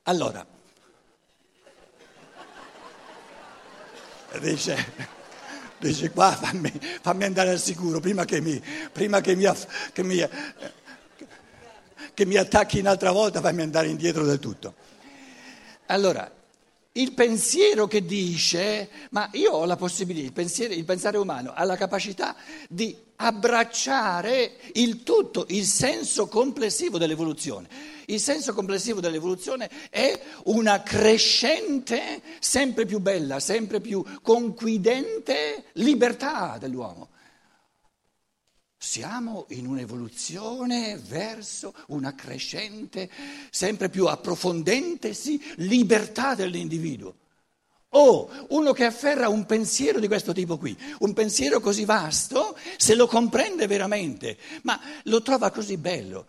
Allora, 0.05 0.47
dice, 4.41 5.21
dice 5.89 6.11
qua 6.11 6.33
fammi, 6.33 6.73
fammi, 7.01 7.25
andare 7.25 7.51
al 7.51 7.61
sicuro 7.61 8.01
prima 8.01 8.25
che 8.25 8.41
mi, 8.41 8.63
prima 8.93 9.21
che 9.21 9.35
mi, 9.35 9.45
che 9.93 10.03
mi, 10.03 10.29
che 12.15 12.27
mi 12.27 12.37
attacchi 12.37 12.79
un'altra 12.79 13.11
volta, 13.13 13.41
fammi 13.41 13.63
andare 13.63 13.89
indietro 13.89 14.25
del 14.25 14.39
tutto. 14.39 14.75
Allora, 15.87 16.31
il 16.93 17.13
pensiero 17.15 17.87
che 17.87 18.05
dice, 18.05 18.89
ma 19.11 19.29
io 19.33 19.53
ho 19.53 19.65
la 19.65 19.77
possibilità, 19.77 20.27
il, 20.27 20.33
pensiero, 20.33 20.75
il 20.75 20.85
pensare 20.85 21.17
umano 21.17 21.53
ha 21.55 21.65
la 21.65 21.77
capacità 21.77 22.37
di 22.69 22.97
abbracciare 23.23 24.57
il 24.75 25.05
tutto, 25.05 25.47
il 25.51 25.65
senso 25.65 26.27
complessivo 26.27 26.99
dell'evoluzione. 26.99 27.69
Il 28.07 28.19
senso 28.19 28.53
complessivo 28.53 29.01
dell'evoluzione 29.01 29.71
è 29.91 30.21
una 30.45 30.83
crescente, 30.83 32.21
sempre 32.41 32.85
più 32.85 32.99
bella, 32.99 33.39
sempre 33.39 33.81
più 33.81 34.05
conquidente 34.23 35.67
libertà 35.75 36.57
dell'uomo. 36.59 37.11
Siamo 38.77 39.47
in 39.51 39.67
un'evoluzione 39.69 40.99
verso 40.99 41.73
una 41.89 42.17
crescente, 42.17 43.09
sempre 43.51 43.89
più 43.89 44.07
approfondentesi 44.07 45.41
libertà 45.59 46.35
dell'individuo. 46.35 47.15
O 47.95 48.47
uno 48.49 48.73
che 48.73 48.85
afferra 48.85 49.29
un 49.29 49.45
pensiero 49.45 50.01
di 50.01 50.07
questo 50.07 50.33
tipo 50.33 50.57
qui, 50.57 50.75
un 51.01 51.13
pensiero 51.13 51.61
così 51.61 51.85
vasto, 51.85 52.57
se 52.79 52.95
lo 52.95 53.07
comprende 53.07 53.67
veramente, 53.67 54.39
ma 54.63 54.81
lo 55.05 55.21
trova 55.21 55.51
così 55.51 55.77
bello, 55.77 56.25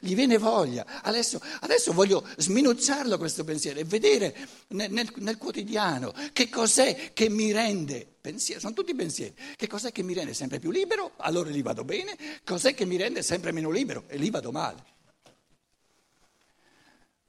gli 0.00 0.14
viene 0.14 0.38
voglia. 0.38 0.86
Adesso, 1.02 1.40
adesso 1.60 1.92
voglio 1.92 2.24
sminuzzarlo 2.36 3.18
questo 3.18 3.42
pensiero 3.42 3.80
e 3.80 3.84
vedere 3.84 4.36
nel, 4.68 4.92
nel, 4.92 5.10
nel, 5.16 5.36
quotidiano 5.36 6.14
che 6.32 6.48
cos'è 6.48 7.10
che 7.12 7.28
mi 7.28 7.50
rende, 7.50 8.06
pensiero, 8.20 8.60
sono 8.60 8.74
tutti 8.74 8.94
pensieri, 8.94 9.34
che 9.56 9.66
cos'è 9.66 9.90
che 9.90 10.04
mi 10.04 10.14
rende 10.14 10.32
sempre 10.32 10.60
più 10.60 10.70
libero, 10.70 11.14
allora 11.16 11.50
lì 11.50 11.60
vado 11.60 11.82
bene, 11.82 12.16
cos'è 12.44 12.72
che 12.72 12.84
mi 12.84 12.96
rende 12.96 13.22
sempre 13.22 13.50
meno 13.50 13.70
libero 13.70 14.04
e 14.06 14.16
lì 14.16 14.30
vado 14.30 14.52
male. 14.52 14.84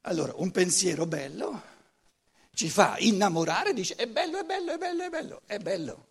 Allora, 0.01 0.33
un 0.35 0.51
pensiero 0.51 1.07
bello 1.07 1.70
ci 2.53 2.70
fa 2.70 2.96
innamorare, 3.00 3.74
dice 3.74 3.96
è 3.96 4.08
bello, 4.08 4.39
è 4.39 4.43
bello, 4.43 4.74
è 4.74 4.77
bello, 4.77 5.03
è 5.03 5.10
bello, 5.10 5.41
è 5.46 5.58
bello. 5.58 6.05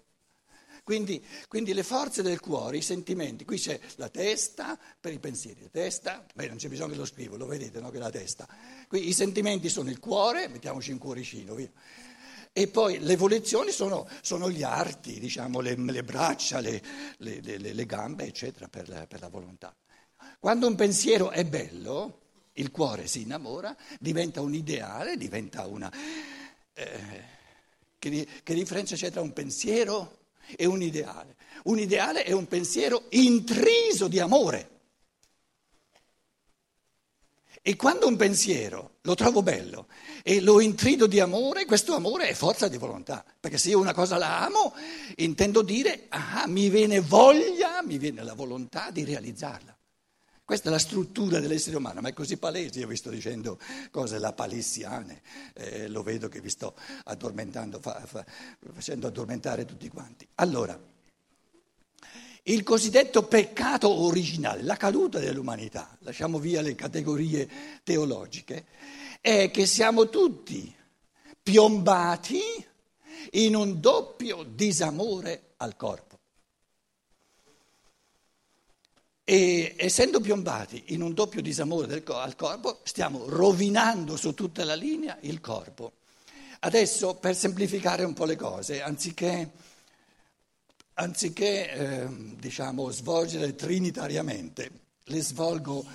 Quindi, 0.83 1.25
quindi, 1.47 1.73
le 1.73 1.83
forze 1.83 2.23
del 2.23 2.41
cuore, 2.41 2.79
i 2.79 2.83
sentimenti, 2.83 3.45
qui 3.45 3.59
c'è 3.59 3.79
la 3.97 4.09
testa 4.09 4.79
per 4.99 5.13
i 5.13 5.19
pensieri, 5.19 5.63
la 5.63 5.69
testa, 5.69 6.27
beh 6.35 6.49
non 6.49 6.57
c'è 6.57 6.69
bisogno 6.69 6.93
che 6.93 6.97
lo 6.97 7.05
scrivo, 7.05 7.37
lo 7.37 7.47
vedete 7.47 7.81
no, 7.81 7.91
che 7.91 7.99
è 7.99 8.01
la 8.01 8.11
testa. 8.11 8.49
Qui 8.89 9.07
i 9.07 9.13
sentimenti 9.13 9.69
sono 9.69 9.91
il 9.91 10.01
cuore, 10.01 10.49
mettiamoci 10.49 10.91
un 10.91 10.99
cuoricino, 10.99 11.55
via. 11.55 11.71
E 12.53 12.67
poi 12.67 12.99
le 12.99 13.17
volizioni 13.17 13.71
sono, 13.71 14.09
sono 14.23 14.51
gli 14.51 14.65
arti, 14.65 15.21
diciamo, 15.21 15.61
le, 15.61 15.77
le 15.77 16.03
braccia, 16.03 16.59
le, 16.59 16.83
le, 17.19 17.41
le, 17.41 17.87
gambe, 17.87 18.25
eccetera, 18.27 18.67
per 18.67 18.89
la, 18.89 19.07
per 19.07 19.21
la 19.21 19.29
volontà. 19.29 19.73
Quando 20.41 20.67
un 20.67 20.75
pensiero 20.75 21.31
è 21.31 21.45
bello, 21.45 22.30
il 22.55 22.71
cuore 22.71 23.07
si 23.07 23.23
innamora, 23.23 23.77
diventa 23.99 24.41
un 24.41 24.55
ideale, 24.55 25.17
diventa 25.17 25.67
una... 25.67 25.93
Eh, 26.73 27.39
che, 27.99 28.27
che 28.43 28.55
differenza 28.55 28.97
c'è 28.97 29.11
tra 29.11 29.21
un 29.21 29.33
pensiero 29.33 30.19
e 30.57 30.67
un 30.67 30.83
ideale? 30.83 31.37
Un 31.65 31.79
ideale 31.79 32.25
è 32.25 32.33
un 32.33 32.47
pensiero 32.47 33.05
intriso 33.11 34.09
di 34.09 34.19
amore. 34.19 34.79
E 37.63 37.77
quando 37.77 38.07
un 38.07 38.17
pensiero 38.17 38.97
lo 39.03 39.15
trovo 39.15 39.43
bello 39.43 39.87
e 40.23 40.41
lo 40.41 40.61
intrido 40.61 41.07
di 41.07 41.21
amore, 41.21 41.67
questo 41.67 41.95
amore 41.95 42.29
è 42.29 42.35
forza 42.35 42.69
di 42.69 42.79
volontà. 42.79 43.23
Perché 43.39 43.59
se 43.59 43.69
io 43.69 43.79
una 43.79 43.93
cosa 43.93 44.17
la 44.17 44.41
amo, 44.41 44.75
intendo 45.17 45.61
dire, 45.61 46.07
ah, 46.09 46.47
mi 46.47 46.71
viene 46.71 47.01
voglia, 47.01 47.83
mi 47.83 47.99
viene 47.99 48.23
la 48.23 48.33
volontà 48.33 48.91
di 48.91 49.05
realizzarla. 49.05 49.70
Questa 50.51 50.69
è 50.69 50.73
la 50.73 50.81
struttura 50.81 51.39
dell'essere 51.39 51.77
umano, 51.77 52.01
ma 52.01 52.09
è 52.09 52.13
così 52.13 52.37
palese, 52.37 52.81
io 52.81 52.89
vi 52.89 52.97
sto 52.97 53.09
dicendo 53.09 53.57
cose 53.93 54.19
lapalissiane, 54.19 55.23
eh, 55.55 55.87
lo 55.87 56.03
vedo 56.03 56.27
che 56.27 56.41
vi 56.41 56.51
sto 56.51 56.75
addormentando, 57.05 57.79
fa, 57.79 58.05
fa, 58.05 58.27
facendo 58.73 59.07
addormentare 59.07 59.65
tutti 59.65 59.89
quanti. 59.89 60.27
Allora, 60.35 60.77
il 62.43 62.63
cosiddetto 62.65 63.29
peccato 63.29 63.89
originale, 63.89 64.63
la 64.63 64.75
caduta 64.75 65.21
dell'umanità, 65.21 65.97
lasciamo 66.01 66.41
via 66.41 66.63
le 66.63 66.75
categorie 66.75 67.49
teologiche, 67.85 68.67
è 69.21 69.53
che 69.53 69.67
siamo 69.67 70.09
tutti 70.09 70.75
piombati 71.41 72.41
in 73.35 73.55
un 73.55 73.79
doppio 73.79 74.43
disamore 74.43 75.53
al 75.59 75.77
corpo. 75.77 76.20
E 79.31 79.77
essendo 79.77 80.19
piombati 80.19 80.87
in 80.87 81.03
un 81.03 81.15
doppio 81.15 81.41
disamore 81.41 81.87
del, 81.87 82.03
al 82.05 82.35
corpo, 82.35 82.81
stiamo 82.83 83.29
rovinando 83.29 84.17
su 84.17 84.35
tutta 84.35 84.65
la 84.65 84.75
linea 84.75 85.19
il 85.21 85.41
corpo. 85.41 85.93
Adesso, 86.59 87.15
per 87.15 87.37
semplificare 87.37 88.03
un 88.03 88.13
po' 88.13 88.25
le 88.25 88.35
cose, 88.35 88.83
anziché, 88.83 89.53
anziché 90.95 91.71
eh, 91.71 92.09
diciamo, 92.41 92.91
svolgere 92.91 93.55
trinitariamente, 93.55 94.69
le 95.05 95.23
svolgo 95.23 95.87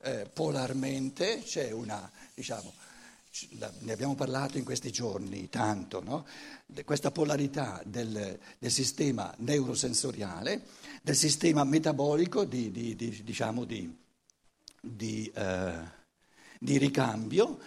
eh, 0.00 0.26
polarmente, 0.32 1.42
c'è 1.42 1.70
una, 1.72 2.10
diciamo, 2.32 2.72
ne 3.80 3.92
abbiamo 3.92 4.14
parlato 4.14 4.58
in 4.58 4.64
questi 4.64 4.90
giorni 4.90 5.48
tanto, 5.48 6.02
no? 6.02 6.26
questa 6.84 7.10
polarità 7.10 7.82
del, 7.84 8.38
del, 8.58 8.70
sistema 8.70 9.34
neurosensoriale, 9.38 10.62
del 11.02 11.16
sistema 11.16 11.64
metabolico 11.64 12.44
di, 12.44 12.70
di, 12.70 12.96
di, 12.96 13.22
diciamo 13.22 13.64
di 13.64 15.30
eh, 15.34 15.96
ricambio 16.58 17.58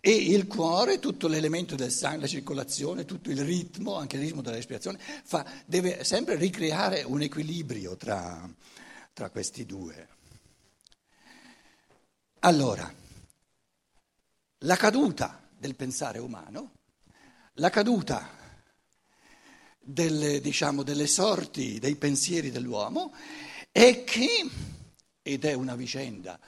e 0.00 0.14
il 0.14 0.46
cuore, 0.46 1.00
tutto 1.00 1.26
l'elemento 1.26 1.74
del 1.74 1.90
sangue, 1.90 2.20
la 2.20 2.26
circolazione, 2.28 3.04
tutto 3.04 3.30
il 3.30 3.42
ritmo, 3.42 3.96
anche 3.96 4.16
il 4.16 4.22
ritmo 4.22 4.40
della 4.40 4.54
respirazione, 4.54 5.00
fa, 5.00 5.44
deve 5.64 6.04
sempre 6.04 6.36
ricreare 6.36 7.02
un 7.02 7.22
equilibrio 7.22 7.96
tra, 7.96 8.48
tra 9.12 9.30
questi 9.30 9.66
due. 9.66 10.08
Allora, 12.40 12.88
la 14.60 14.76
caduta 14.76 15.48
del 15.56 15.74
pensare 15.74 16.18
umano, 16.18 16.72
la 17.54 17.70
caduta 17.70 18.28
delle, 19.78 20.40
diciamo, 20.40 20.82
delle 20.82 21.06
sorti, 21.06 21.78
dei 21.78 21.96
pensieri 21.96 22.50
dell'uomo 22.50 23.14
è 23.70 24.04
che, 24.04 24.48
ed 25.22 25.44
è 25.44 25.52
una 25.52 25.74
vicenda 25.74 26.38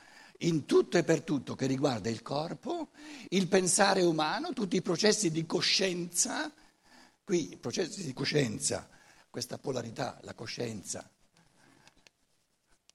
in 0.42 0.64
tutto 0.66 0.98
e 0.98 1.04
per 1.04 1.22
tutto 1.22 1.54
che 1.54 1.66
riguarda 1.66 2.08
il 2.08 2.22
corpo, 2.22 2.90
il 3.30 3.48
pensare 3.48 4.02
umano, 4.02 4.52
tutti 4.52 4.76
i 4.76 4.82
processi 4.82 5.30
di 5.30 5.44
coscienza, 5.46 6.52
qui 7.24 7.52
i 7.52 7.56
processi 7.56 8.04
di 8.04 8.12
coscienza, 8.12 8.88
questa 9.28 9.58
polarità, 9.58 10.18
la 10.22 10.34
coscienza, 10.34 11.10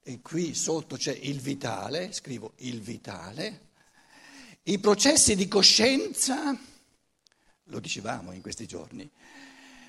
e 0.06 0.22
qui 0.22 0.54
sotto 0.54 0.98
c'è 0.98 1.14
il 1.14 1.40
vitale, 1.40 2.12
scrivo 2.12 2.54
il 2.58 2.82
vitale, 2.82 3.72
i 4.64 4.80
processi 4.80 5.36
di 5.36 5.48
coscienza, 5.48 6.58
lo 7.66 7.80
dicevamo 7.80 8.32
in 8.32 8.42
questi 8.42 8.66
giorni, 8.66 9.10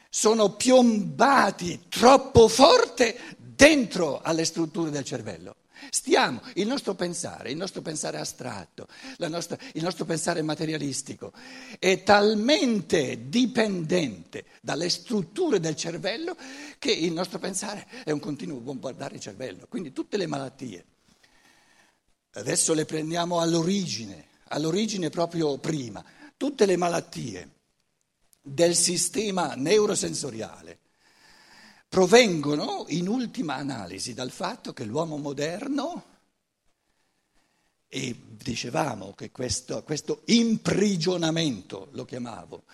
sono 0.08 0.54
piombati 0.54 1.86
troppo 1.88 2.48
forte 2.48 3.36
dentro 3.36 4.20
alle 4.20 4.44
strutture 4.44 4.90
del 4.90 5.04
cervello. 5.04 5.56
Stiamo, 5.90 6.40
il 6.54 6.66
nostro 6.66 6.94
pensare, 6.94 7.50
il 7.50 7.56
nostro 7.56 7.82
pensare 7.82 8.18
astratto, 8.18 8.88
nostra, 9.18 9.58
il 9.74 9.82
nostro 9.82 10.04
pensare 10.04 10.40
materialistico 10.40 11.32
è 11.78 12.02
talmente 12.02 13.28
dipendente 13.28 14.46
dalle 14.62 14.88
strutture 14.88 15.60
del 15.60 15.76
cervello 15.76 16.36
che 16.78 16.90
il 16.90 17.12
nostro 17.12 17.38
pensare 17.38 17.86
è 18.04 18.10
un 18.12 18.20
continuo 18.20 18.60
bombardare 18.60 19.16
il 19.16 19.20
cervello. 19.20 19.66
Quindi 19.68 19.92
tutte 19.92 20.16
le 20.16 20.26
malattie, 20.26 20.84
adesso 22.32 22.72
le 22.72 22.86
prendiamo 22.86 23.40
all'origine, 23.40 24.32
all'origine 24.48 25.10
proprio 25.10 25.58
prima, 25.58 26.04
tutte 26.36 26.66
le 26.66 26.76
malattie 26.76 27.50
del 28.40 28.74
sistema 28.74 29.54
neurosensoriale 29.54 30.78
provengono 31.88 32.84
in 32.88 33.08
ultima 33.08 33.54
analisi 33.54 34.14
dal 34.14 34.30
fatto 34.30 34.72
che 34.72 34.84
l'uomo 34.84 35.16
moderno, 35.16 36.04
e 37.88 38.16
dicevamo 38.26 39.12
che 39.14 39.30
questo, 39.30 39.84
questo 39.84 40.22
imprigionamento, 40.26 41.90
lo 41.92 42.04
chiamavo, 42.04 42.64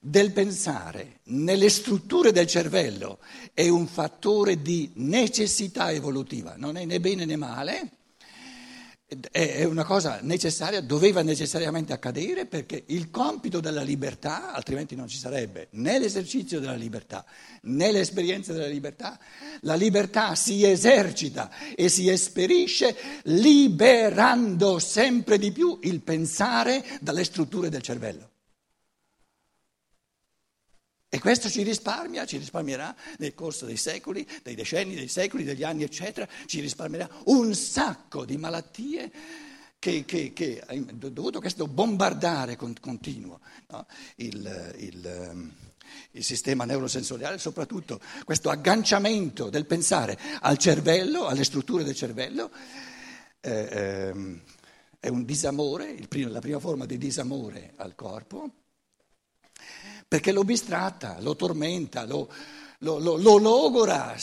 del 0.00 0.32
pensare 0.32 1.20
nelle 1.24 1.68
strutture 1.68 2.32
del 2.32 2.46
cervello 2.46 3.20
è 3.54 3.68
un 3.68 3.86
fattore 3.86 4.60
di 4.60 4.90
necessità 4.94 5.92
evolutiva, 5.92 6.56
non 6.56 6.76
è 6.76 6.84
né 6.84 6.98
bene 6.98 7.24
né 7.24 7.36
male, 7.36 7.90
è 9.30 9.64
una 9.64 9.84
cosa 9.84 10.20
necessaria, 10.22 10.80
doveva 10.80 11.22
necessariamente 11.22 11.92
accadere 11.92 12.46
perché 12.46 12.84
il 12.86 13.10
compito 13.10 13.60
della 13.60 13.82
libertà, 13.82 14.52
altrimenti 14.52 14.94
non 14.94 15.08
ci 15.08 15.18
sarebbe 15.18 15.68
né 15.72 15.98
l'esercizio 15.98 16.60
della 16.60 16.74
libertà 16.74 17.24
né 17.62 17.90
l'esperienza 17.90 18.52
della 18.52 18.66
libertà, 18.66 19.18
la 19.62 19.74
libertà 19.74 20.34
si 20.34 20.64
esercita 20.64 21.50
e 21.74 21.88
si 21.88 22.08
esperisce 22.08 22.96
liberando 23.24 24.78
sempre 24.78 25.38
di 25.38 25.50
più 25.50 25.78
il 25.82 26.00
pensare 26.00 26.84
dalle 27.00 27.24
strutture 27.24 27.68
del 27.68 27.82
cervello. 27.82 28.29
E 31.12 31.18
questo 31.18 31.50
ci 31.50 31.64
risparmia, 31.64 32.24
ci 32.24 32.36
risparmierà 32.36 32.94
nel 33.18 33.34
corso 33.34 33.66
dei 33.66 33.76
secoli, 33.76 34.24
dei 34.44 34.54
decenni, 34.54 34.94
dei 34.94 35.08
secoli, 35.08 35.42
degli 35.42 35.64
anni, 35.64 35.82
eccetera, 35.82 36.28
ci 36.46 36.60
risparmierà 36.60 37.10
un 37.24 37.52
sacco 37.52 38.24
di 38.24 38.36
malattie 38.36 39.10
che, 39.80 40.04
che, 40.04 40.32
che 40.32 40.62
dovuto 40.92 41.38
a 41.38 41.40
questo 41.40 41.66
bombardare 41.66 42.54
continuo 42.54 43.40
no? 43.70 43.86
il, 44.16 44.74
il, 44.76 45.04
ehm, 45.04 45.52
il, 46.12 46.22
sistema 46.22 46.64
neurosensoriale, 46.64 47.38
soprattutto 47.38 47.98
questo 48.24 48.48
agganciamento 48.48 49.50
del 49.50 49.66
pensare 49.66 50.16
al 50.42 50.58
cervello, 50.58 51.26
alle 51.26 51.42
strutture 51.42 51.82
del 51.82 51.96
cervello, 51.96 52.52
eh, 53.40 53.50
eh, 53.50 54.40
è 55.00 55.08
un 55.08 55.24
disamore, 55.24 55.92
primo, 56.06 56.30
la 56.30 56.40
prima 56.40 56.60
forma 56.60 56.86
di 56.86 56.98
disamore 56.98 57.72
al 57.78 57.96
corpo 57.96 58.52
perché 60.10 60.32
lo 60.32 60.42
bistratta, 60.42 61.20
lo 61.20 61.36
tormenta, 61.36 62.04
lo, 62.04 62.28
lo, 62.78 62.98
lo, 62.98 63.16
lo 63.16 63.38
logora, 63.38 64.16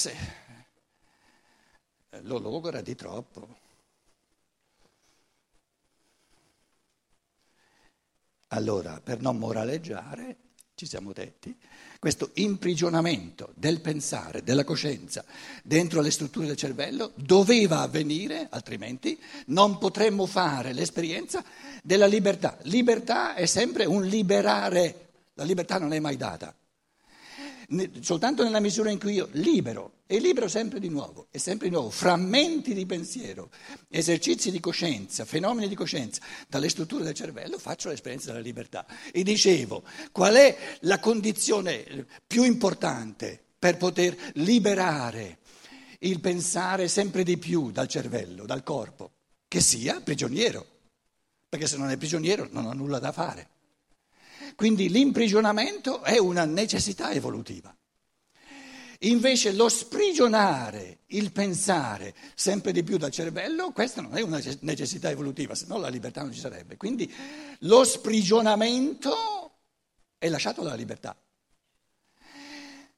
lo 2.24 2.40
logora 2.40 2.82
di 2.82 2.94
troppo. 2.94 3.48
Allora, 8.48 9.00
per 9.02 9.22
non 9.22 9.38
moraleggiare, 9.38 10.36
ci 10.76 10.86
siamo 10.86 11.14
detti, 11.14 11.58
questo 12.00 12.32
imprigionamento 12.34 13.54
del 13.56 13.80
pensare, 13.80 14.44
della 14.44 14.66
coscienza 14.66 15.24
dentro 15.64 16.02
le 16.02 16.12
strutture 16.12 16.48
del 16.48 16.58
cervello 16.58 17.14
doveva 17.16 17.80
avvenire, 17.80 18.48
altrimenti 18.50 19.18
non 19.46 19.78
potremmo 19.78 20.26
fare 20.26 20.74
l'esperienza 20.74 21.42
della 21.82 22.08
libertà. 22.08 22.58
Libertà 22.64 23.36
è 23.36 23.46
sempre 23.46 23.86
un 23.86 24.04
liberare 24.04 25.07
la 25.38 25.44
libertà 25.44 25.78
non 25.78 25.94
è 25.94 26.00
mai 26.00 26.18
data. 26.18 26.54
Soltanto 28.00 28.44
nella 28.44 28.62
misura 28.62 28.90
in 28.90 28.98
cui 28.98 29.14
io 29.14 29.28
libero, 29.34 30.00
e 30.08 30.20
libero 30.20 30.48
sempre 30.48 30.80
di 30.80 30.90
nuovo, 30.90 31.28
e 31.32 31.38
sempre 31.38 31.68
di 31.68 31.74
nuovo, 31.74 31.90
frammenti 31.90 32.74
di 32.74 32.86
pensiero, 32.86 33.52
esercizi 33.90 34.52
di 34.52 34.60
coscienza, 34.60 35.26
fenomeni 35.26 35.68
di 35.68 35.76
coscienza, 35.76 36.22
dalle 36.48 36.70
strutture 36.70 37.04
del 37.04 37.14
cervello, 37.14 37.60
faccio 37.60 37.90
l'esperienza 37.90 38.28
della 38.28 38.40
libertà. 38.40 38.86
E 39.12 39.22
dicevo, 39.22 39.84
qual 40.12 40.36
è 40.36 40.58
la 40.82 41.00
condizione 41.00 42.08
più 42.26 42.44
importante 42.44 43.40
per 43.60 43.78
poter 43.78 44.16
liberare 44.36 45.40
il 46.00 46.20
pensare 46.20 46.88
sempre 46.88 47.24
di 47.24 47.38
più 47.38 47.70
dal 47.72 47.88
cervello, 47.88 48.46
dal 48.46 48.64
corpo? 48.64 49.12
Che 49.48 49.60
sia 49.60 50.00
prigioniero, 50.00 50.66
perché 51.48 51.68
se 51.68 51.78
non 51.78 51.90
è 51.90 51.98
prigioniero 51.98 52.48
non 52.50 52.66
ha 52.66 52.74
nulla 52.74 53.00
da 53.00 53.12
fare. 53.12 53.50
Quindi 54.58 54.90
l'imprigionamento 54.90 56.02
è 56.02 56.18
una 56.18 56.44
necessità 56.44 57.12
evolutiva. 57.12 57.72
Invece 59.02 59.54
lo 59.54 59.70
sprigionare, 59.70 61.02
il 61.10 61.32
pensare 61.32 62.16
sempre 62.34 62.72
di 62.72 62.82
più 62.82 62.98
dal 62.98 63.12
cervello, 63.12 63.72
questa 63.72 64.02
non 64.02 64.18
è 64.18 64.22
una 64.22 64.42
necessità 64.62 65.12
evolutiva, 65.12 65.54
se 65.54 65.66
no 65.68 65.78
la 65.78 65.90
libertà 65.90 66.24
non 66.24 66.34
ci 66.34 66.40
sarebbe. 66.40 66.76
Quindi 66.76 67.14
lo 67.60 67.84
sprigionamento 67.84 69.14
è 70.18 70.28
lasciato 70.28 70.64
dalla 70.64 70.74
libertà. 70.74 71.16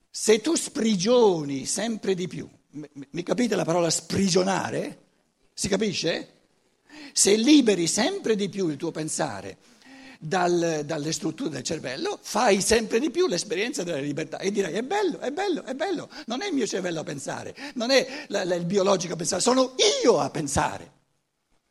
Se 0.10 0.40
tu 0.40 0.56
sprigioni 0.56 1.66
sempre 1.66 2.16
di 2.16 2.30
più, 2.30 2.50
mi 2.70 3.24
capite 3.24 3.58
la 3.58 3.66
parola 3.66 3.90
sprigionare? 3.90 5.08
Si 5.54 5.68
capisce? 5.68 6.36
Se 7.12 7.36
liberi 7.36 7.86
sempre 7.86 8.38
di 8.38 8.48
più 8.48 8.70
il 8.70 8.78
tuo 8.78 8.92
pensare 8.92 9.58
dal, 10.22 10.82
dalle 10.86 11.14
strutture 11.14 11.50
del 11.50 11.64
cervello, 11.64 12.20
fai 12.22 12.62
sempre 12.62 13.00
di 13.00 13.10
più 13.10 13.26
l'esperienza 13.28 13.84
della 13.84 14.00
libertà 14.00 14.38
e 14.40 14.52
direi 14.52 14.74
è 14.74 14.84
bello, 14.84 15.20
è 15.20 15.32
bello, 15.32 15.64
è 15.64 15.74
bello, 15.74 16.10
non 16.26 16.42
è 16.42 16.48
il 16.48 16.54
mio 16.54 16.68
cervello 16.68 17.00
a 17.00 17.04
pensare, 17.04 17.56
non 17.76 17.90
è 17.90 18.26
la, 18.28 18.44
la, 18.44 18.56
il 18.56 18.66
biologico 18.66 19.14
a 19.14 19.16
pensare, 19.16 19.42
sono 19.42 19.76
io 20.04 20.20
a 20.20 20.30
pensare 20.30 20.92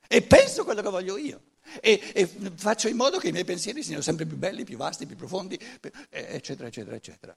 e 0.09 0.23
penso 0.23 0.65
quello 0.65 0.81
che 0.81 0.89
voglio 0.89 1.19
io. 1.19 1.43
E, 1.83 2.01
e, 2.15 2.27
faccio 2.55 2.89
in 2.89 2.97
modo 2.97 3.19
che 3.19 3.29
i 3.29 3.33
miei 3.33 3.45
pensieri 3.45 3.83
siano 3.83 4.01
sempre 4.01 4.25
più 4.25 4.39
belli, 4.39 4.65
più 4.65 4.79
vasti, 4.79 5.05
più 5.05 5.17
profondi, 5.17 5.61
eccetera, 6.09 6.69
eccetera, 6.69 6.97
eccetera. 6.97 7.37